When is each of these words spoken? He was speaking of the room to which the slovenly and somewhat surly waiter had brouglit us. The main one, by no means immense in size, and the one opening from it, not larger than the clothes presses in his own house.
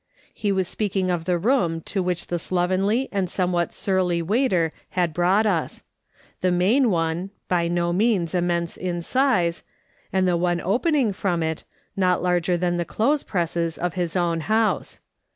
He 0.33 0.51
was 0.51 0.67
speaking 0.67 1.11
of 1.11 1.25
the 1.25 1.37
room 1.37 1.81
to 1.81 2.01
which 2.01 2.25
the 2.25 2.39
slovenly 2.39 3.07
and 3.11 3.29
somewhat 3.29 3.71
surly 3.71 4.19
waiter 4.23 4.73
had 4.97 5.13
brouglit 5.13 5.45
us. 5.45 5.83
The 6.41 6.49
main 6.51 6.89
one, 6.89 7.29
by 7.47 7.67
no 7.67 7.93
means 7.93 8.33
immense 8.33 8.77
in 8.77 9.03
size, 9.03 9.61
and 10.11 10.27
the 10.27 10.37
one 10.37 10.59
opening 10.59 11.13
from 11.13 11.43
it, 11.43 11.65
not 11.95 12.23
larger 12.23 12.57
than 12.57 12.77
the 12.77 12.83
clothes 12.83 13.21
presses 13.21 13.77
in 13.77 13.91
his 13.91 14.15
own 14.15 14.39
house. 14.39 14.99